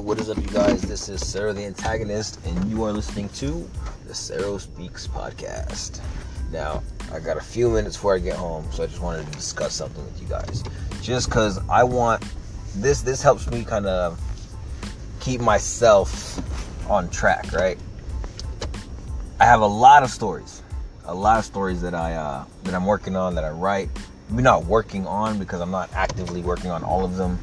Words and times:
what 0.00 0.18
is 0.18 0.30
up, 0.30 0.38
you 0.38 0.46
guys? 0.46 0.80
This 0.80 1.10
is 1.10 1.26
Sarah 1.26 1.52
the 1.52 1.62
Antagonist, 1.62 2.40
and 2.46 2.70
you 2.70 2.84
are 2.84 2.92
listening 2.92 3.28
to 3.30 3.68
the 4.06 4.14
Sarah 4.14 4.58
Speaks 4.58 5.06
podcast. 5.06 6.00
Now, 6.50 6.82
I 7.12 7.20
got 7.20 7.36
a 7.36 7.40
few 7.40 7.68
minutes 7.68 7.96
before 7.96 8.14
I 8.14 8.18
get 8.18 8.36
home, 8.36 8.66
so 8.72 8.82
I 8.82 8.86
just 8.86 9.02
wanted 9.02 9.26
to 9.26 9.32
discuss 9.32 9.74
something 9.74 10.02
with 10.02 10.20
you 10.22 10.26
guys. 10.26 10.64
Just 11.02 11.28
because 11.28 11.58
I 11.68 11.84
want 11.84 12.24
this, 12.76 13.02
this 13.02 13.22
helps 13.22 13.50
me 13.50 13.62
kind 13.62 13.84
of 13.84 14.18
keep 15.20 15.42
myself 15.42 16.40
on 16.88 17.10
track, 17.10 17.52
right? 17.52 17.78
I 19.38 19.44
have 19.44 19.60
a 19.60 19.66
lot 19.66 20.02
of 20.02 20.08
stories, 20.08 20.62
a 21.04 21.14
lot 21.14 21.40
of 21.40 21.44
stories 21.44 21.82
that 21.82 21.94
I 21.94 22.14
uh, 22.14 22.46
that 22.64 22.72
I'm 22.72 22.86
working 22.86 23.16
on, 23.16 23.34
that 23.34 23.44
I 23.44 23.50
write. 23.50 23.90
Maybe 24.30 24.44
not 24.44 24.64
working 24.64 25.06
on 25.06 25.38
because 25.38 25.60
I'm 25.60 25.70
not 25.70 25.92
actively 25.92 26.40
working 26.40 26.70
on 26.70 26.84
all 26.84 27.04
of 27.04 27.16
them 27.16 27.38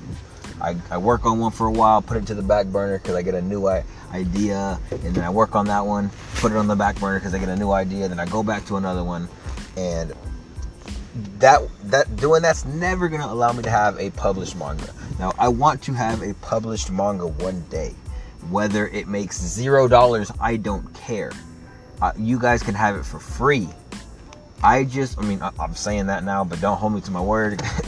I, 0.61 0.75
I 0.89 0.97
work 0.97 1.25
on 1.25 1.39
one 1.39 1.51
for 1.51 1.67
a 1.67 1.71
while, 1.71 2.01
put 2.01 2.17
it 2.17 2.27
to 2.27 2.35
the 2.35 2.41
back 2.41 2.67
burner 2.67 2.97
because 2.97 3.15
I 3.15 3.21
get 3.21 3.35
a 3.35 3.41
new 3.41 3.67
idea, 3.67 4.79
and 4.91 5.15
then 5.15 5.23
I 5.23 5.29
work 5.29 5.55
on 5.55 5.65
that 5.67 5.85
one, 5.85 6.09
put 6.35 6.51
it 6.51 6.57
on 6.57 6.67
the 6.67 6.75
back 6.75 6.99
burner 6.99 7.19
because 7.19 7.33
I 7.33 7.39
get 7.39 7.49
a 7.49 7.55
new 7.55 7.71
idea, 7.71 8.07
then 8.07 8.19
I 8.19 8.25
go 8.25 8.43
back 8.43 8.65
to 8.65 8.77
another 8.77 9.03
one, 9.03 9.27
and 9.75 10.13
that 11.39 11.61
that 11.85 12.15
doing 12.15 12.41
that's 12.41 12.65
never 12.65 13.07
gonna 13.09 13.25
allow 13.25 13.51
me 13.51 13.63
to 13.63 13.69
have 13.69 13.99
a 13.99 14.11
published 14.11 14.55
manga. 14.55 14.93
Now 15.19 15.33
I 15.37 15.47
want 15.47 15.81
to 15.83 15.93
have 15.93 16.21
a 16.21 16.33
published 16.35 16.91
manga 16.91 17.27
one 17.27 17.61
day, 17.69 17.93
whether 18.49 18.87
it 18.87 19.07
makes 19.07 19.39
zero 19.41 19.87
dollars, 19.87 20.31
I 20.39 20.57
don't 20.57 20.93
care. 20.93 21.31
Uh, 22.01 22.11
you 22.17 22.39
guys 22.39 22.61
can 22.61 22.75
have 22.75 22.95
it 22.95 23.03
for 23.03 23.19
free 23.19 23.67
I 24.63 24.85
just, 24.85 25.19
I 25.19 25.21
mean, 25.21 25.39
I'm 25.59 25.75
saying 25.75 26.07
that 26.07 26.23
now, 26.23 26.43
but 26.43 26.59
don't 26.59 26.77
hold 26.77 26.93
me 26.93 27.01
to 27.01 27.11
my 27.11 27.21
word. 27.21 27.61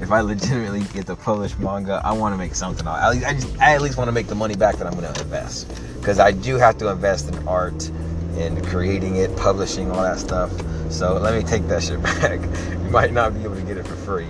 if 0.00 0.10
I 0.10 0.20
legitimately 0.20 0.84
get 0.94 1.06
to 1.06 1.16
publish 1.16 1.56
manga, 1.58 2.00
I 2.02 2.12
want 2.12 2.32
to 2.32 2.38
make 2.38 2.54
something 2.54 2.86
out. 2.86 3.12
Least, 3.12 3.26
I, 3.26 3.34
just, 3.34 3.60
I 3.60 3.74
at 3.74 3.82
least 3.82 3.98
want 3.98 4.08
to 4.08 4.12
make 4.12 4.28
the 4.28 4.34
money 4.34 4.54
back 4.54 4.76
that 4.76 4.86
I'm 4.86 4.98
going 4.98 5.12
to 5.12 5.20
invest. 5.20 5.68
Because 5.98 6.18
I 6.18 6.32
do 6.32 6.56
have 6.56 6.78
to 6.78 6.88
invest 6.88 7.28
in 7.28 7.46
art 7.46 7.88
and 8.36 8.66
creating 8.66 9.16
it, 9.16 9.36
publishing, 9.36 9.90
all 9.90 10.02
that 10.02 10.18
stuff. 10.18 10.50
So 10.90 11.18
let 11.18 11.34
me 11.34 11.48
take 11.48 11.68
that 11.68 11.82
shit 11.82 12.02
back. 12.02 12.40
you 12.70 12.90
might 12.90 13.12
not 13.12 13.34
be 13.34 13.42
able 13.42 13.56
to 13.56 13.62
get 13.62 13.76
it 13.76 13.86
for 13.86 13.96
free. 13.96 14.28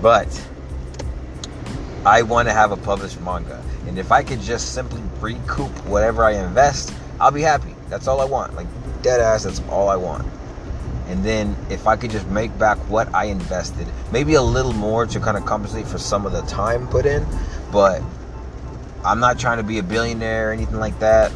But 0.00 0.48
I 2.06 2.22
want 2.22 2.48
to 2.48 2.54
have 2.54 2.72
a 2.72 2.76
published 2.78 3.20
manga. 3.20 3.62
And 3.86 3.98
if 3.98 4.12
I 4.12 4.22
could 4.22 4.40
just 4.40 4.72
simply 4.72 5.02
recoup 5.20 5.70
whatever 5.84 6.24
I 6.24 6.32
invest, 6.32 6.94
I'll 7.20 7.30
be 7.30 7.42
happy. 7.42 7.74
That's 7.90 8.06
all 8.08 8.22
I 8.22 8.24
want. 8.24 8.54
Like, 8.54 8.66
dead 9.02 9.20
ass, 9.20 9.42
that's 9.42 9.60
all 9.68 9.90
I 9.90 9.96
want 9.96 10.26
and 11.06 11.24
then 11.24 11.56
if 11.70 11.86
I 11.86 11.96
could 11.96 12.10
just 12.10 12.26
make 12.28 12.56
back 12.58 12.78
what 12.88 13.12
I 13.14 13.26
invested, 13.26 13.86
maybe 14.10 14.34
a 14.34 14.42
little 14.42 14.72
more 14.72 15.06
to 15.06 15.20
kind 15.20 15.36
of 15.36 15.44
compensate 15.44 15.86
for 15.86 15.98
some 15.98 16.24
of 16.24 16.32
the 16.32 16.42
time 16.42 16.88
put 16.88 17.06
in, 17.06 17.26
but 17.70 18.02
I'm 19.04 19.20
not 19.20 19.38
trying 19.38 19.58
to 19.58 19.62
be 19.62 19.78
a 19.78 19.82
billionaire 19.82 20.50
or 20.50 20.52
anything 20.52 20.78
like 20.78 20.98
that 21.00 21.30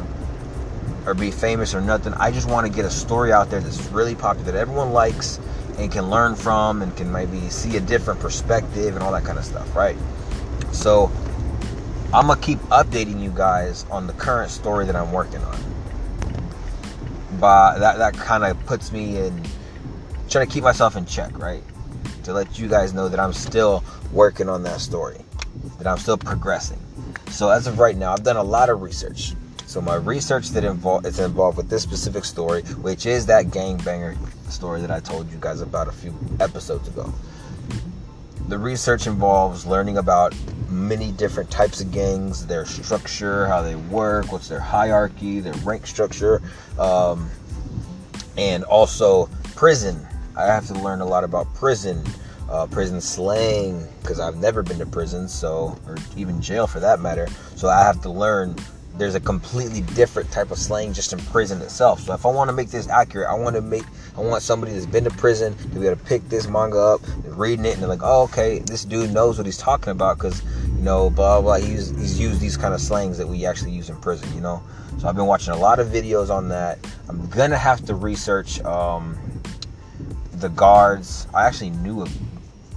or 1.05 1.13
be 1.13 1.31
famous 1.31 1.75
or 1.75 1.81
nothing. 1.81 2.13
I 2.13 2.31
just 2.31 2.49
want 2.49 2.65
to 2.67 2.73
get 2.73 2.85
a 2.85 2.89
story 2.89 3.31
out 3.31 3.49
there 3.49 3.59
that's 3.59 3.79
really 3.87 4.15
popular 4.15 4.51
that 4.51 4.57
everyone 4.57 4.91
likes 4.91 5.39
and 5.77 5.91
can 5.91 6.09
learn 6.09 6.35
from 6.35 6.81
and 6.81 6.95
can 6.97 7.11
maybe 7.11 7.49
see 7.49 7.77
a 7.77 7.79
different 7.79 8.19
perspective 8.19 8.95
and 8.95 9.03
all 9.03 9.11
that 9.11 9.23
kind 9.23 9.37
of 9.37 9.45
stuff, 9.45 9.75
right? 9.75 9.95
So 10.71 11.11
I'm 12.13 12.27
gonna 12.27 12.41
keep 12.41 12.59
updating 12.69 13.21
you 13.21 13.31
guys 13.31 13.85
on 13.91 14.07
the 14.07 14.13
current 14.13 14.51
story 14.51 14.85
that 14.85 14.95
I'm 14.95 15.11
working 15.11 15.41
on. 15.43 15.57
But 17.39 17.79
that 17.79 17.97
that 17.99 18.13
kind 18.15 18.43
of 18.43 18.59
puts 18.65 18.91
me 18.91 19.17
in 19.17 19.43
trying 20.29 20.47
to 20.47 20.53
keep 20.53 20.63
myself 20.63 20.95
in 20.95 21.05
check, 21.05 21.37
right? 21.37 21.63
To 22.23 22.33
let 22.33 22.59
you 22.59 22.67
guys 22.67 22.93
know 22.93 23.09
that 23.09 23.19
I'm 23.19 23.33
still 23.33 23.83
working 24.11 24.47
on 24.47 24.63
that 24.63 24.79
story, 24.79 25.17
that 25.77 25.87
I'm 25.87 25.97
still 25.97 26.17
progressing. 26.17 26.79
So 27.29 27.49
as 27.49 27.67
of 27.67 27.79
right 27.79 27.97
now, 27.97 28.13
I've 28.13 28.23
done 28.23 28.37
a 28.37 28.43
lot 28.43 28.69
of 28.69 28.81
research. 28.81 29.33
So 29.65 29.81
my 29.81 29.95
research 29.95 30.49
that 30.49 30.63
involved 30.63 31.05
it's 31.05 31.19
involved 31.19 31.57
with 31.57 31.69
this 31.69 31.83
specific 31.83 32.25
story, 32.25 32.63
which 32.81 33.05
is 33.05 33.25
that 33.27 33.47
gangbanger 33.47 34.17
story 34.51 34.81
that 34.81 34.91
I 34.91 34.99
told 34.99 35.31
you 35.31 35.37
guys 35.39 35.61
about 35.61 35.87
a 35.87 35.91
few 35.91 36.13
episodes 36.39 36.87
ago. 36.87 37.13
The 38.47 38.57
research 38.57 39.05
involves 39.05 39.67
learning 39.67 39.97
about 39.99 40.33
many 40.69 41.11
different 41.11 41.51
types 41.51 41.81
of 41.81 41.91
gangs, 41.91 42.47
their 42.47 42.65
structure, 42.65 43.45
how 43.45 43.61
they 43.61 43.75
work, 43.75 44.31
what's 44.31 44.47
their 44.47 44.59
hierarchy, 44.59 45.39
their 45.39 45.53
rank 45.53 45.85
structure, 45.85 46.41
um, 46.79 47.29
and 48.37 48.63
also 48.63 49.29
prison 49.55 50.07
I 50.35 50.45
have 50.45 50.67
to 50.67 50.73
learn 50.73 51.01
a 51.01 51.05
lot 51.05 51.23
about 51.23 51.53
prison, 51.53 52.03
uh, 52.49 52.67
prison 52.67 53.01
slang, 53.01 53.87
because 54.01 54.19
I've 54.19 54.37
never 54.37 54.63
been 54.63 54.79
to 54.79 54.85
prison, 54.85 55.27
so 55.27 55.77
or 55.87 55.97
even 56.15 56.41
jail 56.41 56.67
for 56.67 56.79
that 56.79 56.99
matter. 56.99 57.27
So 57.55 57.67
I 57.67 57.83
have 57.83 58.01
to 58.01 58.09
learn. 58.09 58.55
There's 58.97 59.15
a 59.15 59.19
completely 59.19 59.81
different 59.95 60.29
type 60.29 60.51
of 60.51 60.57
slang 60.57 60.91
just 60.91 61.13
in 61.13 61.19
prison 61.19 61.61
itself. 61.61 62.01
So 62.01 62.13
if 62.13 62.25
I 62.25 62.29
want 62.29 62.49
to 62.49 62.53
make 62.53 62.69
this 62.69 62.89
accurate, 62.89 63.29
I 63.29 63.33
want 63.33 63.55
to 63.55 63.61
make, 63.61 63.83
I 64.17 64.19
want 64.19 64.43
somebody 64.43 64.73
that's 64.73 64.85
been 64.85 65.05
to 65.05 65.11
prison 65.11 65.55
to 65.55 65.67
be 65.79 65.87
able 65.87 65.95
to 65.95 66.03
pick 66.03 66.27
this 66.27 66.47
manga 66.47 66.77
up, 66.77 67.01
reading 67.23 67.65
it, 67.65 67.73
and 67.73 67.81
they're 67.81 67.89
like, 67.89 68.01
oh, 68.03 68.23
okay, 68.23 68.59
this 68.59 68.83
dude 68.83 69.13
knows 69.13 69.37
what 69.37 69.45
he's 69.45 69.57
talking 69.57 69.91
about 69.91 70.17
because 70.17 70.43
you 70.79 70.85
know, 70.85 71.09
blah 71.09 71.41
blah. 71.41 71.57
He's 71.57 71.89
he's 71.89 72.17
used 72.17 72.39
these 72.39 72.55
kind 72.55 72.73
of 72.73 72.79
slangs 72.79 73.17
that 73.17 73.27
we 73.27 73.45
actually 73.45 73.71
use 73.71 73.89
in 73.89 73.97
prison, 73.97 74.33
you 74.33 74.39
know. 74.39 74.63
So 74.97 75.09
I've 75.09 75.15
been 75.15 75.25
watching 75.25 75.53
a 75.53 75.57
lot 75.57 75.79
of 75.79 75.87
videos 75.87 76.29
on 76.29 76.47
that. 76.49 76.79
I'm 77.09 77.27
gonna 77.27 77.57
have 77.57 77.85
to 77.87 77.95
research. 77.95 78.61
Um, 78.61 79.17
the 80.39 80.49
guards. 80.49 81.27
I 81.33 81.45
actually 81.45 81.71
knew 81.71 82.01
a, 82.01 82.07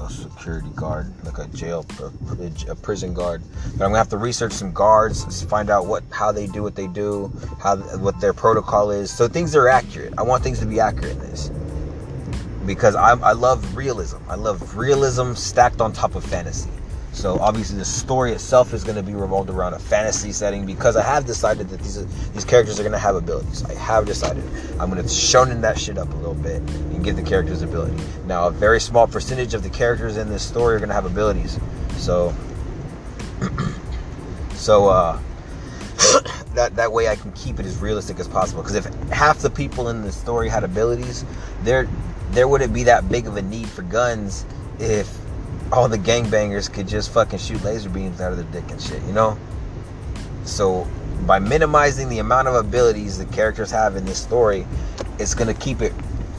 a 0.02 0.10
security 0.10 0.70
guard, 0.74 1.12
like 1.24 1.38
a 1.38 1.46
jail, 1.48 1.86
a, 2.00 2.70
a, 2.70 2.74
prison 2.74 3.14
guard. 3.14 3.42
But 3.76 3.84
I'm 3.84 3.90
gonna 3.90 3.98
have 3.98 4.08
to 4.10 4.18
research 4.18 4.52
some 4.52 4.72
guards, 4.72 5.42
find 5.44 5.70
out 5.70 5.86
what 5.86 6.02
how 6.10 6.32
they 6.32 6.46
do 6.46 6.62
what 6.62 6.74
they 6.74 6.86
do, 6.86 7.32
how 7.60 7.76
what 7.76 8.20
their 8.20 8.32
protocol 8.32 8.90
is, 8.90 9.10
so 9.10 9.28
things 9.28 9.54
are 9.54 9.68
accurate. 9.68 10.14
I 10.18 10.22
want 10.22 10.42
things 10.42 10.58
to 10.60 10.66
be 10.66 10.80
accurate 10.80 11.12
in 11.12 11.18
this 11.20 11.50
because 12.66 12.94
I, 12.94 13.12
I 13.12 13.32
love 13.32 13.76
realism. 13.76 14.18
I 14.28 14.34
love 14.34 14.76
realism 14.76 15.34
stacked 15.34 15.80
on 15.80 15.92
top 15.92 16.14
of 16.14 16.24
fantasy. 16.24 16.70
So 17.12 17.38
obviously 17.38 17.78
the 17.78 17.84
story 17.84 18.32
itself 18.32 18.72
is 18.72 18.82
going 18.82 18.96
to 18.96 19.02
be 19.02 19.12
revolved 19.12 19.50
around 19.50 19.74
a 19.74 19.78
fantasy 19.78 20.32
setting 20.32 20.64
because 20.64 20.96
I 20.96 21.02
have 21.02 21.26
decided 21.26 21.68
that 21.68 21.80
these 21.80 22.04
these 22.32 22.44
characters 22.44 22.80
are 22.80 22.82
going 22.82 22.92
to 22.92 22.98
have 22.98 23.16
abilities. 23.16 23.62
I 23.64 23.74
have 23.74 24.06
decided 24.06 24.42
I'm 24.80 24.90
going 24.90 25.02
to 25.02 25.08
shonen 25.08 25.60
that 25.60 25.78
shit 25.78 25.98
up 25.98 26.10
a 26.10 26.16
little 26.16 26.34
bit 26.34 26.62
and 26.62 27.04
give 27.04 27.16
the 27.16 27.22
characters 27.22 27.62
ability. 27.62 28.02
Now 28.26 28.48
a 28.48 28.50
very 28.50 28.80
small 28.80 29.06
percentage 29.06 29.52
of 29.52 29.62
the 29.62 29.68
characters 29.68 30.16
in 30.16 30.30
this 30.30 30.42
story 30.42 30.74
are 30.74 30.78
going 30.78 30.88
to 30.88 30.94
have 30.94 31.04
abilities. 31.04 31.58
So 31.98 32.34
so 34.54 34.88
uh 34.88 35.20
that 36.54 36.74
that 36.76 36.92
way 36.92 37.08
I 37.08 37.16
can 37.16 37.30
keep 37.32 37.60
it 37.60 37.66
as 37.66 37.76
realistic 37.78 38.20
as 38.20 38.26
possible 38.26 38.62
because 38.62 38.74
if 38.74 38.86
half 39.10 39.38
the 39.38 39.50
people 39.50 39.90
in 39.90 40.02
the 40.02 40.12
story 40.12 40.48
had 40.48 40.64
abilities, 40.64 41.26
there 41.62 41.86
there 42.30 42.48
wouldn't 42.48 42.72
be 42.72 42.84
that 42.84 43.10
big 43.10 43.26
of 43.26 43.36
a 43.36 43.42
need 43.42 43.68
for 43.68 43.82
guns 43.82 44.46
if 44.78 45.21
all 45.72 45.88
the 45.88 45.98
gangbangers 45.98 46.70
could 46.70 46.86
just 46.86 47.10
fucking 47.12 47.38
shoot 47.38 47.62
laser 47.64 47.88
beams 47.88 48.20
out 48.20 48.30
of 48.30 48.36
their 48.38 48.60
dick 48.60 48.70
and 48.70 48.80
shit, 48.80 49.02
you 49.04 49.12
know? 49.12 49.38
So 50.44 50.86
by 51.26 51.38
minimizing 51.38 52.10
the 52.10 52.18
amount 52.18 52.48
of 52.48 52.54
abilities 52.54 53.16
the 53.16 53.24
characters 53.26 53.70
have 53.70 53.96
in 53.96 54.04
this 54.04 54.22
story, 54.22 54.66
it's 55.18 55.34
gonna 55.34 55.54
keep 55.54 55.80
it 55.80 55.92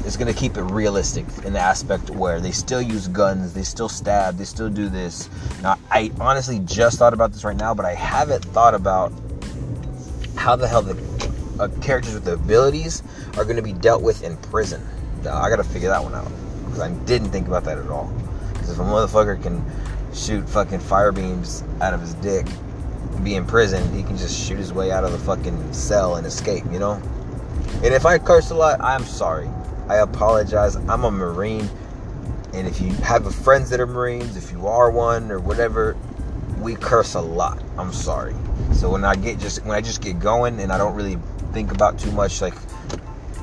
it's 0.05 0.17
gonna 0.17 0.33
keep 0.33 0.57
it 0.57 0.63
realistic 0.63 1.25
in 1.45 1.53
the 1.53 1.59
aspect 1.59 2.09
where 2.09 2.41
they 2.41 2.51
still 2.51 2.81
use 2.81 3.07
guns, 3.07 3.53
they 3.53 3.63
still 3.63 3.89
stab, 3.89 4.37
they 4.37 4.43
still 4.43 4.69
do 4.69 4.87
this. 4.87 5.29
Now 5.63 5.79
I 5.89 6.11
honestly 6.19 6.59
just 6.59 6.99
thought 6.99 7.13
about 7.13 7.31
this 7.31 7.43
right 7.43 7.57
now, 7.57 7.73
but 7.73 7.85
I 7.85 7.95
haven't 7.95 8.45
thought 8.45 8.75
about 8.75 9.11
how 10.35 10.55
the 10.55 10.67
hell 10.67 10.83
the 10.83 10.95
uh, 11.59 11.69
characters 11.81 12.13
with 12.13 12.25
the 12.25 12.33
abilities 12.33 13.01
are 13.35 13.45
gonna 13.45 13.63
be 13.63 13.73
dealt 13.73 14.03
with 14.03 14.23
in 14.23 14.37
prison. 14.37 14.85
I 15.21 15.49
gotta 15.49 15.63
figure 15.63 15.89
that 15.89 16.03
one 16.03 16.13
out 16.13 16.31
because 16.65 16.81
I 16.81 16.91
didn't 17.05 17.31
think 17.31 17.47
about 17.47 17.63
that 17.63 17.79
at 17.79 17.87
all. 17.87 18.13
Because 18.63 18.79
if 18.79 18.85
a 18.85 18.87
motherfucker 18.87 19.43
can 19.43 19.61
shoot 20.13 20.47
fucking 20.47 20.79
fire 20.79 21.11
beams 21.11 21.65
out 21.81 21.93
of 21.93 21.99
his 21.99 22.13
dick, 22.15 22.47
be 23.21 23.35
in 23.35 23.45
prison, 23.45 23.93
he 23.93 24.03
can 24.03 24.15
just 24.15 24.47
shoot 24.47 24.57
his 24.57 24.71
way 24.71 24.89
out 24.89 25.03
of 25.03 25.11
the 25.11 25.17
fucking 25.17 25.73
cell 25.73 26.15
and 26.15 26.25
escape, 26.25 26.63
you 26.71 26.79
know? 26.79 26.93
And 27.83 27.93
if 27.93 28.05
I 28.05 28.17
curse 28.19 28.51
a 28.51 28.55
lot, 28.55 28.79
I'm 28.79 29.03
sorry. 29.03 29.49
I 29.89 29.97
apologize. 29.97 30.77
I'm 30.77 31.03
a 31.03 31.11
Marine. 31.11 31.69
And 32.53 32.65
if 32.65 32.79
you 32.79 32.93
have 32.93 33.35
friends 33.35 33.69
that 33.71 33.81
are 33.81 33.85
Marines, 33.87 34.37
if 34.37 34.49
you 34.53 34.65
are 34.65 34.89
one 34.89 35.29
or 35.29 35.39
whatever, 35.39 35.97
we 36.59 36.75
curse 36.75 37.15
a 37.15 37.21
lot. 37.21 37.61
I'm 37.77 37.91
sorry. 37.91 38.33
So 38.71 38.89
when 38.89 39.03
I 39.03 39.15
get 39.15 39.39
just 39.39 39.65
when 39.65 39.75
I 39.75 39.81
just 39.81 40.01
get 40.01 40.19
going 40.19 40.61
and 40.61 40.71
I 40.71 40.77
don't 40.77 40.95
really 40.95 41.17
think 41.51 41.73
about 41.73 41.99
too 41.99 42.11
much 42.13 42.41
like 42.41 42.53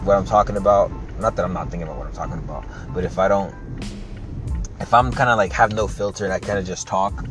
what 0.03 0.17
I'm 0.17 0.25
talking 0.25 0.57
about, 0.57 0.91
not 1.19 1.37
that 1.37 1.45
I'm 1.45 1.53
not 1.53 1.71
thinking 1.71 1.83
about 1.83 1.99
what 1.99 2.07
I'm 2.07 2.15
talking 2.15 2.39
about, 2.39 2.65
but 2.95 3.05
if 3.05 3.19
I 3.19 3.29
don't 3.29 3.55
if 4.81 4.95
I'm 4.95 5.13
kind 5.13 5.31
of 5.31 5.37
like 5.37 5.53
have 5.53 5.73
no 5.73 5.87
filter 5.87 6.25
and 6.25 6.33
I 6.33 6.39
kind 6.39 6.59
of 6.59 6.67
just 6.67 6.87
talk, 6.87 7.25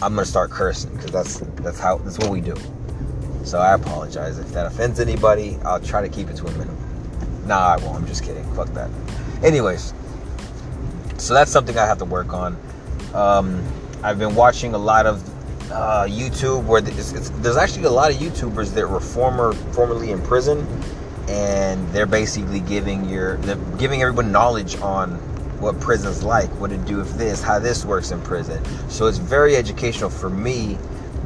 I'm 0.00 0.14
gonna 0.14 0.24
start 0.24 0.50
cursing 0.50 0.94
because 0.96 1.10
that's 1.10 1.38
that's 1.62 1.78
how 1.78 1.98
that's 1.98 2.18
what 2.18 2.30
we 2.30 2.40
do. 2.40 2.54
So 3.44 3.58
I 3.58 3.74
apologize 3.74 4.38
if 4.38 4.48
that 4.52 4.66
offends 4.66 5.00
anybody. 5.00 5.58
I'll 5.64 5.80
try 5.80 6.00
to 6.00 6.08
keep 6.08 6.28
it 6.28 6.36
to 6.36 6.46
a 6.46 6.52
minimum. 6.52 6.78
Nah, 7.46 7.74
I 7.74 7.76
won't. 7.78 7.96
I'm 7.96 8.06
just 8.06 8.24
kidding. 8.24 8.44
Fuck 8.54 8.68
that. 8.68 8.88
Anyways, 9.42 9.92
so 11.18 11.34
that's 11.34 11.50
something 11.50 11.76
I 11.76 11.86
have 11.86 11.98
to 11.98 12.04
work 12.04 12.32
on. 12.32 12.56
Um, 13.14 13.62
I've 14.04 14.18
been 14.18 14.36
watching 14.36 14.74
a 14.74 14.78
lot 14.78 15.06
of 15.06 15.22
uh, 15.72 16.06
YouTube 16.08 16.64
where 16.64 16.80
it's, 16.80 17.12
it's, 17.12 17.30
there's 17.30 17.56
actually 17.56 17.84
a 17.84 17.90
lot 17.90 18.12
of 18.12 18.18
YouTubers 18.18 18.74
that 18.74 18.88
were 18.88 19.00
former 19.00 19.52
formerly 19.72 20.12
in 20.12 20.22
prison, 20.22 20.66
and 21.28 21.86
they're 21.88 22.06
basically 22.06 22.60
giving 22.60 23.08
your 23.08 23.38
they're 23.38 23.56
giving 23.76 24.02
everyone 24.02 24.30
knowledge 24.30 24.76
on 24.76 25.31
what 25.62 25.78
prison's 25.80 26.22
like, 26.22 26.50
what 26.60 26.70
to 26.70 26.76
do 26.76 26.96
with 26.96 27.16
this, 27.16 27.40
how 27.40 27.58
this 27.58 27.84
works 27.84 28.10
in 28.10 28.20
prison. 28.22 28.62
So 28.90 29.06
it's 29.06 29.18
very 29.18 29.56
educational 29.56 30.10
for 30.10 30.28
me. 30.28 30.76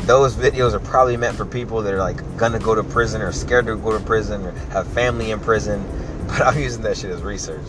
Those 0.01 0.35
videos 0.35 0.75
are 0.75 0.81
probably 0.81 1.17
meant 1.17 1.37
for 1.37 1.47
people 1.47 1.81
that 1.83 1.95
are 1.95 1.99
like 1.99 2.37
gonna 2.37 2.59
go 2.59 2.75
to 2.75 2.85
prison 2.85 3.23
or 3.23 3.33
scared 3.33 3.67
to 3.67 3.77
go 3.77 3.97
to 3.97 4.05
prison 4.05 4.45
or 4.45 4.53
have 4.71 4.87
family 4.89 5.31
in 5.31 5.41
prison. 5.41 5.85
But 6.27 6.43
I'm 6.43 6.59
using 6.59 6.83
that 6.83 6.97
shit 6.97 7.13
as 7.13 7.23
research. 7.23 7.65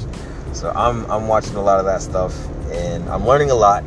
So 0.53 0.71
I'm 0.71 1.05
I'm 1.11 1.27
watching 1.27 1.55
a 1.57 1.61
lot 1.61 1.77
of 1.77 1.85
that 1.85 2.01
stuff 2.01 2.35
and 2.71 3.07
I'm 3.07 3.23
learning 3.23 3.51
a 3.51 3.55
lot. 3.55 3.83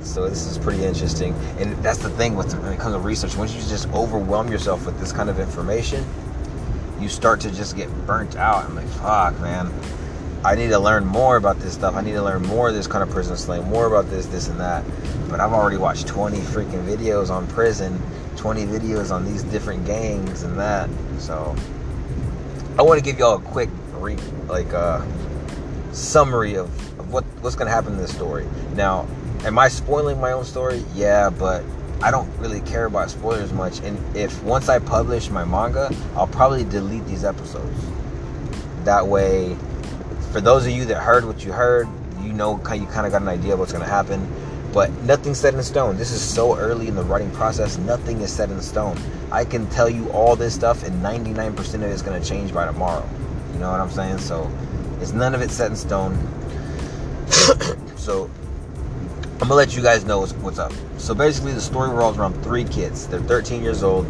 So 0.00 0.26
this 0.28 0.46
is 0.46 0.56
pretty 0.56 0.82
interesting. 0.82 1.34
And 1.58 1.76
that's 1.84 1.98
the 1.98 2.08
thing 2.08 2.34
with 2.34 2.58
when 2.62 2.72
it 2.72 2.80
comes 2.80 2.94
to 2.94 3.00
research. 3.00 3.36
Once 3.36 3.54
you 3.54 3.60
just 3.60 3.86
overwhelm 3.90 4.50
yourself 4.50 4.86
with 4.86 4.98
this 4.98 5.12
kind 5.12 5.28
of 5.28 5.38
information, 5.38 6.06
you 6.98 7.10
start 7.10 7.40
to 7.42 7.50
just 7.50 7.76
get 7.76 7.88
burnt 8.06 8.34
out. 8.36 8.64
I'm 8.64 8.76
like, 8.76 8.88
fuck, 8.88 9.38
man. 9.40 9.70
I 10.44 10.56
need 10.56 10.68
to 10.68 10.78
learn 10.78 11.06
more 11.06 11.36
about 11.36 11.60
this 11.60 11.74
stuff. 11.74 11.94
I 11.94 12.00
need 12.00 12.12
to 12.12 12.22
learn 12.22 12.42
more 12.42 12.68
of 12.68 12.74
this 12.74 12.88
kind 12.88 13.02
of 13.02 13.10
prison 13.10 13.36
slang, 13.36 13.62
more 13.70 13.86
about 13.86 14.10
this, 14.10 14.26
this, 14.26 14.48
and 14.48 14.58
that. 14.58 14.84
But 15.28 15.38
I've 15.38 15.52
already 15.52 15.76
watched 15.76 16.08
20 16.08 16.38
freaking 16.38 16.84
videos 16.84 17.30
on 17.30 17.46
prison, 17.46 18.00
20 18.36 18.64
videos 18.64 19.12
on 19.12 19.24
these 19.24 19.44
different 19.44 19.86
gangs 19.86 20.42
and 20.42 20.58
that. 20.58 20.90
So 21.18 21.54
I 22.76 22.82
want 22.82 22.98
to 22.98 23.04
give 23.04 23.20
y'all 23.20 23.36
a 23.36 23.40
quick 23.40 23.68
re- 23.94 24.16
like 24.48 24.72
uh, 24.72 25.04
summary 25.92 26.56
of, 26.56 26.68
of 26.98 27.12
what 27.12 27.24
what's 27.40 27.54
gonna 27.54 27.70
happen 27.70 27.92
in 27.92 27.98
this 27.98 28.12
story. 28.12 28.46
Now, 28.74 29.06
am 29.44 29.58
I 29.60 29.68
spoiling 29.68 30.20
my 30.20 30.32
own 30.32 30.44
story? 30.44 30.82
Yeah, 30.92 31.30
but 31.30 31.62
I 32.02 32.10
don't 32.10 32.28
really 32.38 32.60
care 32.62 32.86
about 32.86 33.10
spoilers 33.10 33.52
much. 33.52 33.78
And 33.80 34.16
if 34.16 34.42
once 34.42 34.68
I 34.68 34.80
publish 34.80 35.30
my 35.30 35.44
manga, 35.44 35.94
I'll 36.16 36.26
probably 36.26 36.64
delete 36.64 37.06
these 37.06 37.24
episodes. 37.24 37.78
That 38.84 39.06
way, 39.06 39.56
for 40.32 40.40
those 40.40 40.64
of 40.66 40.72
you 40.72 40.86
that 40.86 40.96
heard 40.96 41.26
what 41.26 41.44
you 41.44 41.52
heard, 41.52 41.86
you 42.22 42.32
know, 42.32 42.56
you 42.56 42.86
kind 42.86 43.06
of 43.06 43.12
got 43.12 43.20
an 43.20 43.28
idea 43.28 43.52
of 43.52 43.58
what's 43.58 43.72
gonna 43.72 43.84
happen. 43.84 44.26
But 44.72 44.90
nothing's 45.02 45.38
set 45.38 45.52
in 45.52 45.62
stone. 45.62 45.98
This 45.98 46.10
is 46.10 46.22
so 46.22 46.56
early 46.56 46.88
in 46.88 46.94
the 46.94 47.02
writing 47.02 47.30
process. 47.32 47.76
Nothing 47.76 48.22
is 48.22 48.32
set 48.32 48.50
in 48.50 48.58
stone. 48.62 48.98
I 49.30 49.44
can 49.44 49.68
tell 49.68 49.90
you 49.90 50.08
all 50.10 50.34
this 50.34 50.54
stuff, 50.54 50.82
and 50.84 51.02
99% 51.02 51.74
of 51.74 51.82
it 51.82 51.90
is 51.90 52.00
gonna 52.00 52.24
change 52.24 52.54
by 52.54 52.64
tomorrow. 52.64 53.06
You 53.52 53.58
know 53.58 53.70
what 53.70 53.80
I'm 53.80 53.90
saying? 53.90 54.18
So 54.18 54.50
it's 55.02 55.12
none 55.12 55.34
of 55.34 55.42
it 55.42 55.50
set 55.50 55.70
in 55.70 55.76
stone. 55.76 56.16
so 57.96 58.30
I'm 59.34 59.48
gonna 59.48 59.54
let 59.54 59.76
you 59.76 59.82
guys 59.82 60.06
know 60.06 60.20
what's, 60.20 60.32
what's, 60.34 60.58
up. 60.58 60.72
So 60.96 61.14
basically, 61.14 61.52
the 61.52 61.60
story 61.60 61.90
revolves 61.90 62.16
around 62.16 62.42
three 62.42 62.64
kids. 62.64 63.06
They're 63.06 63.20
13 63.20 63.62
years 63.62 63.82
old. 63.82 64.06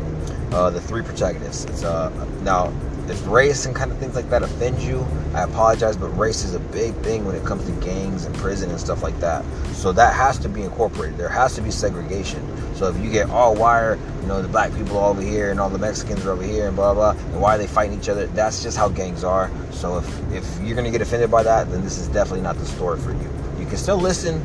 Uh, 0.53 0.71
the 0.71 0.81
three 0.81 1.03
protagonists. 1.03 1.65
It's 1.65 1.83
uh 1.83 2.11
now 2.43 2.73
if 3.13 3.27
race 3.27 3.67
and 3.67 3.77
kind 3.77 3.93
of 3.93 3.99
things 3.99 4.17
like 4.17 4.29
that 4.31 4.43
offend 4.43 4.83
you, 4.83 5.07
I 5.35 5.43
apologize, 5.43 5.97
but 5.97 6.09
race 6.19 6.45
is 6.45 6.55
a 6.55 6.61
big 6.61 6.95
thing 6.97 7.25
when 7.25 7.37
it 7.37 7.45
comes 7.45 7.65
to 7.67 7.73
gangs 7.85 8.25
and 8.25 8.35
prison 8.37 8.71
and 8.71 8.81
stuff 8.81 9.03
like 9.03 9.19
that. 9.21 9.45
So 9.75 9.93
that 9.93 10.15
has 10.15 10.39
to 10.41 10.49
be 10.49 10.63
incorporated. 10.63 11.19
There 11.19 11.29
has 11.29 11.55
to 11.57 11.61
be 11.61 11.71
segregation. 11.71 12.43
So 12.75 12.89
if 12.89 12.99
you 12.99 13.11
get 13.11 13.29
all 13.31 13.55
wire, 13.55 13.99
you 14.23 14.27
know, 14.27 14.41
the 14.41 14.49
black 14.49 14.75
people 14.75 14.99
are 14.99 15.11
over 15.11 15.21
here 15.21 15.51
and 15.51 15.61
all 15.61 15.69
the 15.69 15.79
Mexicans 15.79 16.25
are 16.25 16.33
over 16.33 16.43
here 16.43 16.69
and 16.69 16.75
blah 16.75 16.95
blah, 16.95 17.11
and 17.11 17.41
why 17.41 17.55
are 17.55 17.59
they 17.59 17.67
fighting 17.67 17.99
each 17.99 18.09
other? 18.09 18.27
That's 18.29 18.63
just 18.63 18.77
how 18.77 18.89
gangs 18.89 19.25
are. 19.25 19.51
So 19.71 19.99
if 19.99 20.33
if 20.33 20.61
you're 20.63 20.75
gonna 20.75 20.91
get 20.91 21.03
offended 21.03 21.31
by 21.31 21.43
that, 21.43 21.71
then 21.71 21.85
this 21.85 21.99
is 21.99 22.09
definitely 22.09 22.43
not 22.43 22.57
the 22.57 22.67
story 22.67 22.99
for 22.99 23.13
you. 23.13 23.31
You 23.59 23.67
can 23.67 23.77
still 23.77 23.99
listen, 23.99 24.43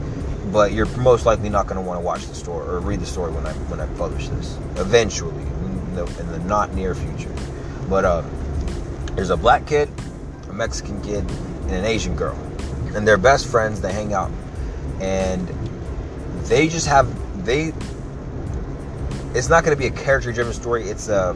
but 0.51 0.73
you're 0.73 0.85
most 0.97 1.25
likely 1.25 1.49
not 1.49 1.67
gonna 1.67 1.81
want 1.81 1.99
to 1.99 2.05
watch 2.05 2.27
the 2.27 2.35
story 2.35 2.67
or 2.67 2.79
read 2.79 2.99
the 2.99 3.05
story 3.05 3.31
when 3.31 3.45
I 3.45 3.53
when 3.69 3.79
I 3.79 3.87
publish 3.95 4.27
this. 4.27 4.57
Eventually, 4.75 5.43
in 5.43 5.95
the, 5.95 6.05
in 6.19 6.27
the 6.31 6.39
not 6.39 6.73
near 6.73 6.93
future. 6.93 7.33
But 7.89 8.03
uh, 8.03 8.23
there's 9.17 9.31
a 9.31 9.35
black 9.35 9.65
kid, 9.65 9.89
a 10.47 10.53
Mexican 10.53 11.01
kid, 11.01 11.29
and 11.63 11.71
an 11.71 11.85
Asian 11.85 12.15
girl, 12.15 12.37
and 12.95 13.05
they're 13.05 13.17
best 13.17 13.47
friends. 13.47 13.81
They 13.81 13.91
hang 13.91 14.13
out, 14.13 14.31
and 15.01 15.49
they 16.43 16.67
just 16.67 16.85
have 16.85 17.07
they 17.43 17.73
it's 19.33 19.49
not 19.49 19.63
going 19.63 19.75
to 19.75 19.79
be 19.79 19.87
a 19.87 20.03
character 20.03 20.31
driven 20.31 20.53
story. 20.53 20.87
It's 20.87 21.09
uh, 21.09 21.35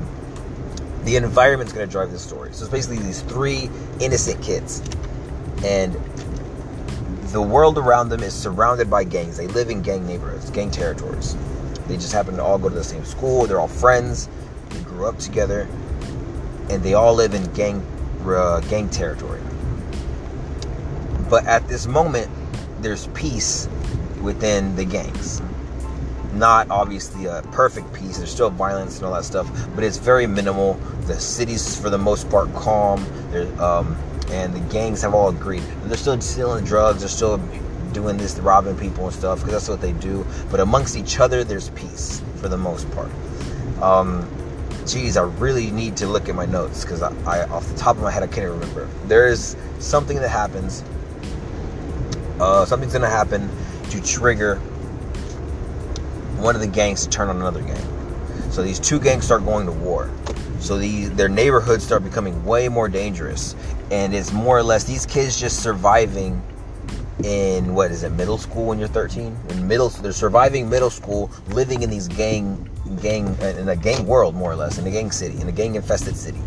the 1.05 1.15
environment's 1.15 1.73
going 1.73 1.85
to 1.85 1.91
drive 1.91 2.11
the 2.11 2.19
story. 2.19 2.53
So 2.53 2.65
it's 2.65 2.71
basically 2.71 2.99
these 2.99 3.21
three 3.21 3.67
innocent 3.99 4.43
kids, 4.43 4.81
and 5.63 5.95
the 7.31 7.41
world 7.41 7.79
around 7.79 8.09
them 8.09 8.21
is 8.21 8.35
surrounded 8.35 8.91
by 8.91 9.05
gangs. 9.05 9.37
They 9.37 9.47
live 9.47 9.71
in 9.71 9.81
gang 9.81 10.05
neighborhoods, 10.05 10.51
gang 10.51 10.69
territories. 10.69 11.35
They 11.87 11.95
just 11.95 12.13
happen 12.13 12.35
to 12.35 12.43
all 12.43 12.59
go 12.59 12.69
to 12.69 12.75
the 12.75 12.83
same 12.83 13.05
school. 13.05 13.47
They're 13.47 13.59
all 13.59 13.67
friends. 13.67 14.29
They 14.69 14.81
grew 14.81 15.07
up 15.07 15.17
together, 15.17 15.67
and 16.69 16.83
they 16.83 16.93
all 16.93 17.13
live 17.13 17.33
in 17.33 17.43
gang 17.53 17.85
uh, 18.25 18.59
gang 18.61 18.89
territory. 18.89 19.41
But 21.29 21.45
at 21.45 21.67
this 21.67 21.87
moment, 21.87 22.29
there's 22.81 23.07
peace 23.07 23.67
within 24.21 24.75
the 24.75 24.85
gangs 24.85 25.41
not 26.33 26.69
obviously 26.69 27.25
a 27.25 27.41
perfect 27.51 27.91
peace. 27.93 28.17
There's 28.17 28.31
still 28.31 28.49
violence 28.49 28.97
and 28.97 29.05
all 29.05 29.13
that 29.13 29.25
stuff, 29.25 29.49
but 29.75 29.83
it's 29.83 29.97
very 29.97 30.27
minimal. 30.27 30.73
The 31.05 31.19
city's 31.19 31.79
for 31.79 31.89
the 31.89 31.97
most 31.97 32.29
part 32.29 32.53
calm. 32.53 33.05
Um, 33.59 33.97
and 34.29 34.53
the 34.53 34.59
gangs 34.71 35.01
have 35.01 35.13
all 35.13 35.29
agreed. 35.29 35.63
They're 35.83 35.97
still 35.97 36.19
stealing 36.21 36.63
drugs. 36.63 37.01
They're 37.01 37.09
still 37.09 37.37
doing 37.91 38.15
this, 38.15 38.39
robbing 38.39 38.77
people 38.77 39.05
and 39.05 39.13
stuff, 39.13 39.39
because 39.39 39.51
that's 39.51 39.67
what 39.67 39.81
they 39.81 39.91
do. 39.93 40.25
But 40.49 40.61
amongst 40.61 40.95
each 40.95 41.19
other, 41.19 41.43
there's 41.43 41.69
peace 41.71 42.21
for 42.37 42.47
the 42.47 42.57
most 42.57 42.89
part. 42.91 43.11
Um, 43.81 44.25
geez, 44.85 45.17
I 45.17 45.23
really 45.23 45.71
need 45.71 45.97
to 45.97 46.07
look 46.07 46.29
at 46.29 46.35
my 46.35 46.45
notes 46.45 46.83
because 46.83 47.01
I, 47.01 47.13
I, 47.25 47.43
off 47.49 47.67
the 47.67 47.77
top 47.77 47.97
of 47.97 48.03
my 48.03 48.11
head, 48.11 48.23
I 48.23 48.27
can't 48.27 48.49
remember. 48.49 48.89
There 49.05 49.27
is 49.27 49.55
something 49.79 50.17
that 50.17 50.29
happens. 50.29 50.83
Uh, 52.39 52.65
something's 52.65 52.93
gonna 52.93 53.09
happen 53.09 53.49
to 53.89 54.01
trigger 54.01 54.55
one 56.37 56.55
of 56.55 56.61
the 56.61 56.67
gangs 56.67 57.03
to 57.03 57.09
turn 57.09 57.29
on 57.29 57.37
another 57.37 57.61
gang. 57.61 57.81
So 58.49 58.63
these 58.63 58.79
two 58.79 58.99
gangs 58.99 59.25
start 59.25 59.45
going 59.45 59.65
to 59.65 59.71
war. 59.71 60.09
So 60.59 60.77
these 60.77 61.11
their 61.11 61.29
neighborhoods 61.29 61.83
start 61.83 62.03
becoming 62.03 62.43
way 62.45 62.69
more 62.69 62.87
dangerous, 62.87 63.55
and 63.89 64.13
it's 64.13 64.31
more 64.31 64.57
or 64.57 64.63
less 64.63 64.83
these 64.83 65.05
kids 65.05 65.39
just 65.39 65.63
surviving 65.63 66.41
in 67.23 67.73
what 67.73 67.91
is 67.91 68.03
it 68.03 68.11
middle 68.11 68.37
school 68.37 68.67
when 68.67 68.79
you're 68.79 68.87
13 68.87 69.37
in 69.49 69.67
middle 69.67 69.89
they're 69.89 70.11
surviving 70.11 70.69
middle 70.69 70.89
school 70.89 71.29
living 71.49 71.83
in 71.83 71.89
these 71.89 72.07
gang 72.07 72.69
gang 73.01 73.35
in 73.41 73.69
a 73.69 73.75
gang 73.75 74.05
world 74.05 74.35
more 74.35 74.51
or 74.51 74.55
less 74.55 74.77
in 74.77 74.85
a 74.87 74.91
gang 74.91 75.11
city 75.11 75.39
in 75.39 75.47
a 75.47 75.51
gang 75.51 75.75
infested 75.75 76.15
city. 76.15 76.41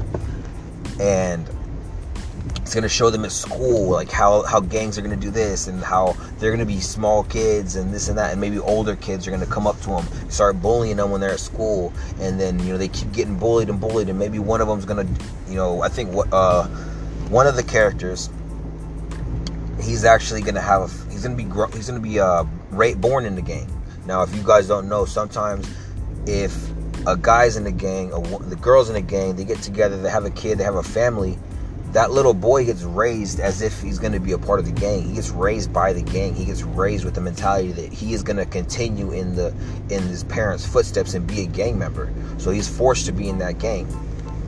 And 1.01 1.49
it's 2.57 2.75
going 2.75 2.83
to 2.83 2.89
show 2.89 3.11
them 3.11 3.25
at 3.25 3.33
school 3.33 3.91
like 3.91 4.11
how 4.11 4.43
how 4.43 4.61
gangs 4.61 4.99
are 4.99 5.03
going 5.03 5.19
to 5.19 5.21
do 5.21 5.31
this 5.31 5.67
and 5.67 5.83
how 5.83 6.17
they're 6.39 6.51
going 6.51 6.67
to 6.67 6.73
be 6.73 6.81
small 6.81 7.25
kids 7.25 7.77
and 7.77 7.93
this 7.93 8.09
and 8.09 8.17
that 8.17 8.33
and 8.33 8.41
maybe 8.41 8.59
older 8.59 8.97
kids 8.97 9.27
are 9.27 9.31
going 9.31 9.43
to 9.43 9.51
come 9.51 9.67
up 9.67 9.79
to 9.81 9.89
them 9.89 10.07
start 10.31 10.61
bullying 10.63 10.97
them 10.97 11.11
when 11.11 11.21
they're 11.21 11.33
at 11.33 11.41
school 11.41 11.93
and 12.21 12.41
then 12.41 12.59
you 12.61 12.73
know 12.73 12.79
they 12.79 12.89
keep 12.89 13.13
getting 13.13 13.39
bullied 13.39 13.69
and 13.69 13.81
bullied 13.81 14.09
and 14.09 14.19
maybe 14.19 14.39
one 14.39 14.63
of 14.63 14.69
them's 14.69 14.87
going 14.87 15.07
to 15.07 15.25
you 15.47 15.57
know 15.57 15.83
i 15.83 15.89
think 15.89 16.11
what 16.11 16.27
uh 16.33 16.65
one 17.29 17.47
of 17.47 17.55
the 17.55 17.63
characters 17.63 18.31
he's 19.85 20.05
actually 20.05 20.43
to 20.43 20.61
have 20.61 20.83
a, 20.83 21.11
he's 21.11 21.23
to 21.23 21.31
be 21.31 21.45
he's 21.77 21.87
to 21.87 22.01
be 22.01 22.19
uh 22.19 22.45
born 22.97 23.25
in 23.25 23.35
the 23.35 23.43
gang 23.43 23.69
now 24.07 24.23
if 24.23 24.35
you 24.35 24.43
guys 24.43 24.67
don't 24.67 24.89
know 24.89 25.05
sometimes 25.05 25.69
if 26.27 26.71
a 27.07 27.19
guy's 27.19 27.59
in 27.59 27.65
the 27.65 27.71
gang, 27.71 28.11
a, 28.15 28.39
the 28.39 28.57
girls 28.57 28.89
in 28.89 28.95
the 28.95 29.03
gang, 29.03 29.37
they 29.37 29.45
get 29.45 29.61
together, 29.61 30.01
they 30.01 30.09
have 30.09 30.25
a 30.25 30.31
kid, 30.31 30.57
they 30.57 30.65
have 30.65 30.77
a 30.77 30.83
family 30.83 31.39
that 31.95 32.11
little 32.11 32.35
boy 32.35 32.65
gets 32.65 32.83
raised 32.83 33.39
as 33.39 33.63
if 33.63 33.81
he's 33.81 34.01
going 34.01 34.13
to 34.13 34.19
be 34.19 34.33
a 34.33 34.39
part 34.39 34.59
of 34.59 34.67
the 34.67 34.73
gang. 34.73 35.05
He 35.05 35.15
gets 35.15 35.31
raised 35.31 35.73
by 35.73 35.93
the 35.93 36.03
gang. 36.03 36.35
He 36.35 36.45
gets 36.45 36.63
raised 36.63 37.05
with 37.05 37.15
the 37.15 37.21
mentality 37.21 37.71
that 37.71 37.93
he 37.93 38.15
is 38.15 38.25
going 38.25 38.37
to 38.37 38.45
continue 38.45 39.13
in 39.13 39.37
the 39.37 39.55
in 39.91 40.03
his 40.03 40.25
parents' 40.25 40.67
footsteps 40.67 41.15
and 41.15 41.25
be 41.25 41.43
a 41.43 41.47
gang 41.47 41.79
member. 41.79 42.13
So 42.39 42.51
he's 42.51 42.69
forced 42.69 43.07
to 43.07 43.13
be 43.13 43.29
in 43.29 43.39
that 43.39 43.59
gang. 43.61 43.87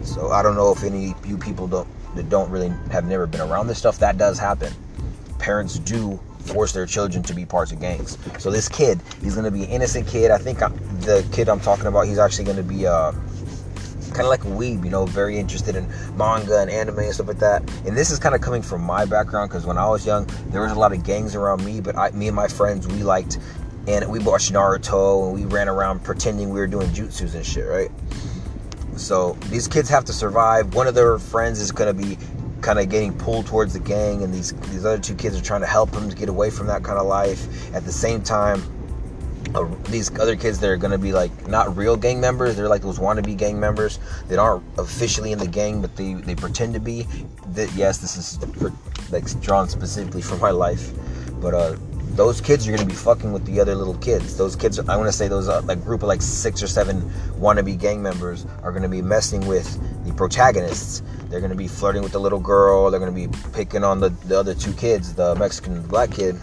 So 0.03 0.33
I 0.33 0.43
don't 0.43 0.57
know 0.57 0.73
if 0.73 0.83
any 0.83 1.15
you 1.25 1.39
people 1.39 1.69
don't 1.69 1.87
that 2.17 2.29
don't 2.29 2.51
really 2.51 2.73
have 2.91 3.05
never 3.05 3.29
been 3.29 3.43
around 3.43 3.69
this 3.69 3.79
stuff. 3.79 4.01
That 4.01 4.19
does 4.19 4.41
happen. 4.41 4.73
Parents 5.39 5.79
do 5.79 6.19
force 6.39 6.73
their 6.73 6.87
children 6.87 7.23
to 7.25 7.35
be 7.35 7.45
parts 7.45 7.73
of 7.73 7.81
gangs. 7.81 8.19
So 8.39 8.51
this 8.51 8.69
kid, 8.69 9.01
he's 9.23 9.35
to 9.45 9.51
be 9.51 9.65
an 9.65 9.71
innocent 9.71 10.07
kid. 10.07 10.31
I 10.31 10.39
think 10.39 10.63
I'm, 10.63 10.75
the 11.01 11.27
kid 11.33 11.49
I'm 11.49 11.61
talking 11.61 11.87
about, 11.87 12.07
he's 12.07 12.19
actually 12.19 12.45
to 12.57 12.63
be. 12.63 12.87
Uh, 12.87 13.13
kind 14.17 14.25
of 14.25 14.31
like 14.31 14.45
a 14.45 14.49
weeb, 14.49 14.83
you 14.83 14.91
know, 14.91 15.05
very 15.05 15.37
interested 15.37 15.77
in 15.77 15.87
manga 16.17 16.59
and 16.59 16.71
anime 16.71 17.01
and 17.01 17.13
stuff 17.13 17.29
like 17.29 17.39
that. 17.39 17.61
And 17.87 17.95
this 17.95 18.11
is 18.11 18.19
kind 18.19 18.35
of 18.35 18.41
coming 18.41 18.63
from 18.63 18.83
my 18.83 19.05
background 19.05 19.51
because 19.51 19.67
when 19.67 19.77
I 19.77 19.87
was 19.89 20.07
young, 20.07 20.27
there 20.49 20.63
was 20.63 20.73
a 20.73 20.79
lot 20.79 20.93
of 20.93 21.05
gangs 21.05 21.35
around 21.35 21.63
me, 21.63 21.83
but 21.83 21.97
I, 21.97 22.11
me 22.13 22.27
and 22.27 22.35
my 22.35 22.49
friends, 22.49 22.89
we 22.89 23.03
liked, 23.03 23.39
and 23.87 24.11
we 24.11 24.19
watched 24.21 24.55
Naruto 24.55 25.27
and 25.27 25.35
we 25.35 25.45
ran 25.45 25.69
around 25.69 26.03
pretending 26.03 26.49
we 26.49 26.59
were 26.59 26.67
doing 26.67 26.89
jutsus 26.89 27.35
and 27.35 27.45
shit, 27.45 27.67
right? 27.67 27.91
So 28.97 29.33
these 29.51 29.69
kids 29.69 29.91
have 29.91 30.07
to 30.07 30.15
survive. 30.15 30.75
One 30.75 30.87
of 30.87 30.95
their 30.95 31.19
friends 31.19 31.61
is 31.61 31.71
to 31.95 32.03
be 32.03 32.17
kind 32.61 32.79
of 32.79 32.89
getting 32.89 33.17
pulled 33.17 33.47
towards 33.47 33.73
the 33.73 33.81
gang, 33.81 34.23
and 34.23 34.33
these 34.33 34.53
these 34.71 34.85
other 34.85 34.99
two 34.99 35.15
kids 35.15 35.39
are 35.39 35.43
trying 35.43 35.61
to 35.61 35.67
help 35.67 35.95
him 35.95 36.09
to 36.09 36.17
get 36.17 36.29
away 36.29 36.51
from 36.51 36.67
that 36.69 36.83
kind 36.83 36.99
of 36.99 37.07
life. 37.07 37.75
At 37.75 37.85
the 37.85 37.93
same 37.93 38.23
time, 38.23 38.63
uh, 39.55 39.67
these 39.89 40.17
other 40.19 40.37
kids 40.37 40.59
that 40.61 40.69
are 40.69 40.77
gonna 40.77 40.99
be 40.99 41.13
like 41.13 41.49
not 41.49 41.77
real 41.77 41.97
gang 41.97 42.21
members. 42.21 42.57
They're 42.57 42.69
like 42.69 42.83
those 42.83 42.99
wannabe 42.99 43.37
gang 43.37 43.59
members 43.59 43.99
that 44.29 44.39
aren't 44.39 44.65
officially 44.79 45.33
in 45.33 45.39
the 45.39 45.49
gang, 45.49 45.81
but 45.81 45.97
they 45.97 46.15
they 46.15 46.35
pretend 46.35 46.75
to 46.75 46.81
be. 46.81 47.07
That 47.53 47.73
yes, 47.75 47.99
this 47.99 48.17
is 48.17 48.37
for, 48.55 48.73
like 49.11 49.25
drawn 49.41 49.69
specifically 49.69 50.23
for 50.23 50.37
my 50.37 50.51
life, 50.51 50.93
but 51.41 51.55
uh, 51.55 51.77
those 52.17 52.41
kids 52.41 52.67
are 52.67 52.73
gonna 52.73 52.87
be 52.87 52.95
fucking 52.95 53.33
with 53.33 53.45
the 53.45 53.61
other 53.61 53.75
little 53.75 53.97
kids. 53.99 54.37
Those 54.37 54.57
kids, 54.57 54.79
I 54.79 54.97
want 54.97 55.09
to 55.09 55.13
say 55.13 55.29
those 55.29 55.49
uh, 55.49 55.61
like 55.63 55.83
group 55.85 56.03
of 56.03 56.09
like 56.09 56.23
six 56.23 56.63
or 56.63 56.67
seven 56.67 57.03
wannabe 57.39 57.79
gang 57.79 58.03
members 58.03 58.47
are 58.63 58.73
gonna 58.73 58.89
be 58.89 59.03
messing 59.03 59.47
with 59.47 59.79
the 60.07 60.13
protagonists. 60.15 61.03
They're 61.29 61.41
gonna 61.41 61.55
be 61.55 61.69
flirting 61.69 62.03
with 62.03 62.13
the 62.13 62.21
little 62.21 62.41
girl. 62.41 62.91
They're 62.91 63.01
gonna 63.01 63.13
be 63.13 63.29
picking 63.53 63.85
on 63.85 64.01
the, 64.01 64.11
the 64.11 64.39
other 64.39 64.55
two 64.55 64.73
kids, 64.73 65.15
the 65.15 65.35
Mexican 65.35 65.83
black 65.83 66.11
kid 66.11 66.41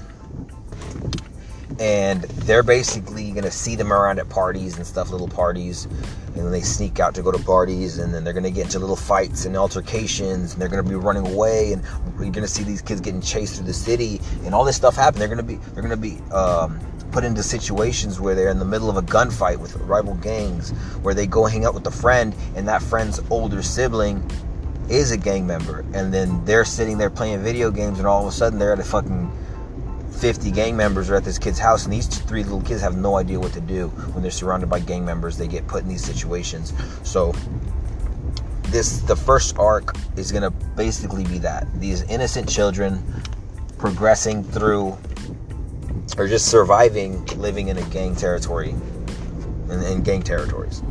and 1.79 2.23
they're 2.45 2.63
basically 2.63 3.31
gonna 3.31 3.51
see 3.51 3.75
them 3.75 3.91
around 3.91 4.19
at 4.19 4.29
parties 4.29 4.77
and 4.77 4.85
stuff, 4.85 5.09
little 5.09 5.27
parties, 5.27 5.85
and 5.85 6.37
then 6.37 6.51
they 6.51 6.61
sneak 6.61 6.99
out 6.99 7.15
to 7.15 7.21
go 7.21 7.31
to 7.31 7.43
parties, 7.43 7.97
and 7.97 8.13
then 8.13 8.23
they're 8.23 8.33
gonna 8.33 8.51
get 8.51 8.65
into 8.65 8.79
little 8.79 8.95
fights 8.95 9.45
and 9.45 9.55
altercations, 9.55 10.53
and 10.53 10.61
they're 10.61 10.69
gonna 10.69 10.83
be 10.83 10.95
running 10.95 11.27
away, 11.27 11.73
and 11.73 11.83
you're 12.19 12.29
gonna 12.31 12.47
see 12.47 12.63
these 12.63 12.81
kids 12.81 13.01
getting 13.01 13.21
chased 13.21 13.55
through 13.55 13.65
the 13.65 13.73
city, 13.73 14.21
and 14.45 14.53
all 14.53 14.63
this 14.63 14.75
stuff 14.75 14.95
happen. 14.95 15.19
They're 15.19 15.27
gonna 15.27 15.43
be 15.43 15.55
they're 15.73 15.83
gonna 15.83 15.97
be 15.97 16.19
um, 16.31 16.79
put 17.11 17.23
into 17.23 17.43
situations 17.43 18.19
where 18.19 18.35
they're 18.35 18.49
in 18.49 18.59
the 18.59 18.65
middle 18.65 18.89
of 18.89 18.97
a 18.97 19.01
gunfight 19.01 19.57
with 19.57 19.75
rival 19.77 20.15
gangs, 20.15 20.71
where 21.01 21.13
they 21.13 21.27
go 21.27 21.45
hang 21.45 21.65
out 21.65 21.73
with 21.73 21.85
a 21.87 21.91
friend, 21.91 22.35
and 22.55 22.67
that 22.67 22.81
friend's 22.81 23.19
older 23.29 23.61
sibling 23.61 24.27
is 24.89 25.11
a 25.11 25.17
gang 25.17 25.47
member, 25.47 25.85
and 25.93 26.13
then 26.13 26.43
they're 26.45 26.65
sitting 26.65 26.97
there 26.97 27.09
playing 27.09 27.41
video 27.41 27.71
games, 27.71 27.99
and 27.99 28.07
all 28.07 28.21
of 28.21 28.27
a 28.27 28.35
sudden 28.35 28.59
they're 28.59 28.73
at 28.73 28.79
a 28.79 28.83
fucking 28.83 29.31
50 30.11 30.51
gang 30.51 30.77
members 30.77 31.09
are 31.09 31.15
at 31.15 31.25
this 31.25 31.37
kid's 31.37 31.59
house, 31.59 31.83
and 31.83 31.93
these 31.93 32.07
three 32.07 32.43
little 32.43 32.61
kids 32.61 32.81
have 32.81 32.95
no 32.95 33.17
idea 33.17 33.39
what 33.39 33.51
to 33.53 33.61
do 33.61 33.89
when 34.13 34.21
they're 34.21 34.31
surrounded 34.31 34.69
by 34.69 34.79
gang 34.79 35.03
members. 35.03 35.37
They 35.37 35.47
get 35.47 35.67
put 35.67 35.83
in 35.83 35.89
these 35.89 36.03
situations. 36.03 36.73
So, 37.03 37.33
this 38.67 38.99
the 39.01 39.15
first 39.15 39.57
arc 39.57 39.95
is 40.15 40.31
gonna 40.31 40.49
basically 40.49 41.23
be 41.25 41.39
that 41.39 41.67
these 41.79 42.03
innocent 42.03 42.49
children 42.49 43.03
progressing 43.77 44.43
through 44.43 44.97
or 46.17 46.27
just 46.27 46.47
surviving 46.49 47.25
living 47.37 47.67
in 47.67 47.77
a 47.77 47.83
gang 47.89 48.15
territory 48.15 48.73
in, 49.69 49.83
in 49.83 50.03
gang 50.03 50.21
territories. 50.21 50.81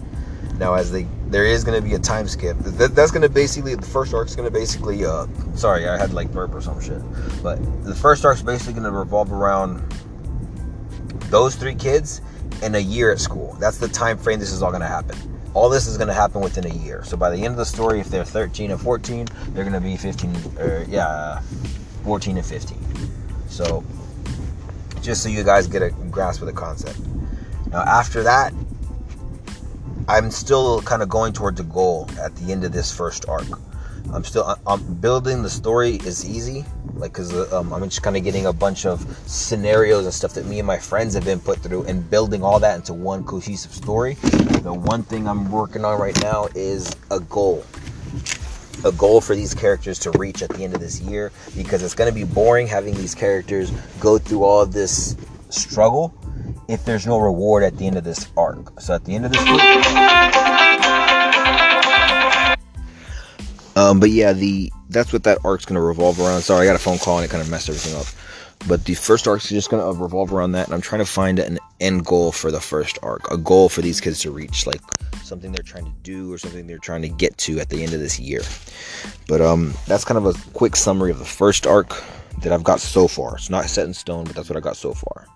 Now, 0.62 0.74
as 0.74 0.92
they 0.92 1.08
there 1.26 1.44
is 1.44 1.64
going 1.64 1.82
to 1.82 1.84
be 1.84 1.96
a 1.96 1.98
time 1.98 2.28
skip. 2.28 2.56
That, 2.58 2.94
that's 2.94 3.10
going 3.10 3.22
to 3.22 3.28
basically 3.28 3.74
the 3.74 3.84
first 3.84 4.14
arc 4.14 4.28
is 4.28 4.36
going 4.36 4.46
to 4.46 4.56
basically. 4.56 5.04
Uh, 5.04 5.26
sorry, 5.56 5.88
I 5.88 5.98
had 5.98 6.14
like 6.14 6.30
burp 6.30 6.54
or 6.54 6.60
some 6.60 6.80
shit. 6.80 7.02
But 7.42 7.56
the 7.82 7.96
first 7.96 8.24
arc 8.24 8.36
is 8.36 8.44
basically 8.44 8.74
going 8.74 8.84
to 8.84 8.96
revolve 8.96 9.32
around 9.32 9.82
those 11.30 11.56
three 11.56 11.74
kids 11.74 12.20
in 12.62 12.76
a 12.76 12.78
year 12.78 13.10
at 13.10 13.18
school. 13.18 13.56
That's 13.58 13.78
the 13.78 13.88
time 13.88 14.16
frame 14.16 14.38
this 14.38 14.52
is 14.52 14.62
all 14.62 14.70
going 14.70 14.82
to 14.82 14.86
happen. 14.86 15.18
All 15.52 15.68
this 15.68 15.88
is 15.88 15.96
going 15.96 16.06
to 16.06 16.14
happen 16.14 16.40
within 16.40 16.64
a 16.64 16.74
year. 16.74 17.02
So 17.02 17.16
by 17.16 17.30
the 17.30 17.38
end 17.38 17.48
of 17.48 17.56
the 17.56 17.66
story, 17.66 17.98
if 17.98 18.08
they're 18.08 18.24
13 18.24 18.70
and 18.70 18.80
14, 18.80 19.26
they're 19.48 19.64
going 19.64 19.74
to 19.74 19.80
be 19.80 19.96
15 19.96 20.36
or 20.60 20.86
yeah, 20.88 21.40
14 22.04 22.36
and 22.36 22.46
15. 22.46 22.78
So 23.48 23.82
just 25.00 25.24
so 25.24 25.28
you 25.28 25.42
guys 25.42 25.66
get 25.66 25.82
a 25.82 25.90
grasp 25.90 26.40
of 26.40 26.46
the 26.46 26.52
concept. 26.52 27.00
Now 27.72 27.80
after 27.80 28.22
that, 28.22 28.54
I'm 30.12 30.30
still 30.30 30.82
kind 30.82 31.02
of 31.02 31.08
going 31.08 31.32
towards 31.32 31.58
a 31.58 31.64
goal 31.64 32.06
at 32.20 32.36
the 32.36 32.52
end 32.52 32.64
of 32.64 32.72
this 32.72 32.94
first 32.94 33.26
arc. 33.30 33.46
I'm 34.12 34.24
still 34.24 34.58
I'm 34.66 34.94
building 34.96 35.42
the 35.42 35.48
story 35.48 35.92
is 36.04 36.28
easy, 36.28 36.66
like 36.92 37.12
because 37.12 37.32
uh, 37.32 37.58
um, 37.58 37.72
I'm 37.72 37.82
just 37.84 38.02
kind 38.02 38.14
of 38.18 38.22
getting 38.22 38.44
a 38.44 38.52
bunch 38.52 38.84
of 38.84 39.00
scenarios 39.26 40.04
and 40.04 40.12
stuff 40.12 40.34
that 40.34 40.44
me 40.44 40.58
and 40.58 40.66
my 40.66 40.76
friends 40.76 41.14
have 41.14 41.24
been 41.24 41.40
put 41.40 41.60
through, 41.60 41.84
and 41.84 42.10
building 42.10 42.44
all 42.44 42.60
that 42.60 42.76
into 42.76 42.92
one 42.92 43.24
cohesive 43.24 43.72
story. 43.72 44.16
The 44.60 44.74
one 44.74 45.02
thing 45.02 45.26
I'm 45.26 45.50
working 45.50 45.82
on 45.82 45.98
right 45.98 46.20
now 46.20 46.46
is 46.54 46.94
a 47.10 47.20
goal, 47.20 47.64
a 48.84 48.92
goal 48.92 49.22
for 49.22 49.34
these 49.34 49.54
characters 49.54 49.98
to 50.00 50.10
reach 50.18 50.42
at 50.42 50.50
the 50.50 50.62
end 50.62 50.74
of 50.74 50.80
this 50.80 51.00
year, 51.00 51.32
because 51.56 51.82
it's 51.82 51.94
going 51.94 52.12
to 52.12 52.14
be 52.14 52.24
boring 52.24 52.66
having 52.66 52.92
these 52.96 53.14
characters 53.14 53.72
go 53.98 54.18
through 54.18 54.44
all 54.44 54.66
this 54.66 55.16
struggle 55.48 56.12
if 56.72 56.86
there's 56.86 57.06
no 57.06 57.18
reward 57.18 57.62
at 57.62 57.76
the 57.76 57.86
end 57.86 57.98
of 57.98 58.04
this 58.04 58.28
arc. 58.34 58.80
So 58.80 58.94
at 58.94 59.04
the 59.04 59.14
end 59.14 59.26
of 59.26 59.32
this 59.32 59.42
um, 63.76 64.00
but 64.00 64.10
yeah, 64.10 64.32
the 64.32 64.72
that's 64.88 65.12
what 65.12 65.24
that 65.24 65.38
arc's 65.44 65.66
gonna 65.66 65.82
revolve 65.82 66.18
around. 66.18 66.40
Sorry, 66.42 66.66
I 66.66 66.70
got 66.70 66.76
a 66.76 66.82
phone 66.82 66.98
call 66.98 67.18
and 67.18 67.26
it 67.26 67.30
kind 67.30 67.42
of 67.42 67.50
messed 67.50 67.68
everything 67.68 67.94
up. 68.00 68.06
But 68.66 68.84
the 68.84 68.94
first 68.94 69.28
arc's 69.28 69.48
just 69.48 69.70
gonna 69.70 69.92
revolve 69.92 70.32
around 70.32 70.52
that, 70.52 70.66
and 70.66 70.74
I'm 70.74 70.80
trying 70.80 71.00
to 71.00 71.10
find 71.10 71.38
an 71.38 71.58
end 71.80 72.06
goal 72.06 72.32
for 72.32 72.50
the 72.50 72.60
first 72.60 72.98
arc, 73.02 73.30
a 73.30 73.36
goal 73.36 73.68
for 73.68 73.82
these 73.82 74.00
kids 74.00 74.20
to 74.20 74.30
reach, 74.30 74.66
like 74.66 74.80
something 75.22 75.52
they're 75.52 75.62
trying 75.62 75.84
to 75.84 75.92
do 76.02 76.32
or 76.32 76.38
something 76.38 76.66
they're 76.66 76.78
trying 76.78 77.02
to 77.02 77.08
get 77.08 77.36
to 77.38 77.60
at 77.60 77.68
the 77.68 77.82
end 77.82 77.92
of 77.92 78.00
this 78.00 78.18
year. 78.18 78.40
But 79.28 79.42
um, 79.42 79.74
that's 79.86 80.04
kind 80.04 80.18
of 80.18 80.24
a 80.24 80.34
quick 80.52 80.76
summary 80.76 81.10
of 81.10 81.18
the 81.18 81.24
first 81.24 81.66
arc 81.66 82.02
that 82.42 82.52
I've 82.52 82.64
got 82.64 82.80
so 82.80 83.08
far. 83.08 83.36
It's 83.36 83.50
not 83.50 83.66
set 83.66 83.86
in 83.86 83.94
stone, 83.94 84.24
but 84.24 84.34
that's 84.34 84.48
what 84.48 84.56
I 84.56 84.60
got 84.60 84.76
so 84.76 84.94
far. 84.94 85.26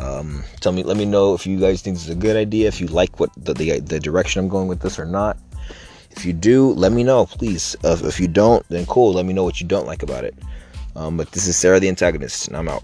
Um, 0.00 0.42
tell 0.60 0.72
me, 0.72 0.82
let 0.82 0.96
me 0.96 1.04
know 1.04 1.34
if 1.34 1.46
you 1.46 1.60
guys 1.60 1.82
think 1.82 1.96
this 1.96 2.04
is 2.04 2.10
a 2.10 2.14
good 2.14 2.36
idea, 2.36 2.68
if 2.68 2.80
you 2.80 2.86
like 2.86 3.20
what 3.20 3.30
the, 3.36 3.52
the, 3.52 3.80
the 3.80 4.00
direction 4.00 4.40
I'm 4.40 4.48
going 4.48 4.66
with 4.66 4.80
this 4.80 4.98
or 4.98 5.04
not. 5.04 5.36
If 6.12 6.24
you 6.24 6.32
do, 6.32 6.72
let 6.72 6.90
me 6.90 7.04
know, 7.04 7.26
please. 7.26 7.76
Uh, 7.84 7.96
if 8.02 8.18
you 8.18 8.26
don't, 8.26 8.66
then 8.68 8.86
cool. 8.86 9.12
Let 9.12 9.26
me 9.26 9.32
know 9.32 9.44
what 9.44 9.60
you 9.60 9.66
don't 9.66 9.86
like 9.86 10.02
about 10.02 10.24
it. 10.24 10.34
Um, 10.96 11.16
but 11.16 11.30
this 11.32 11.46
is 11.46 11.56
Sarah 11.56 11.78
the 11.78 11.88
antagonist, 11.88 12.48
and 12.48 12.56
I'm 12.56 12.68
out. 12.68 12.82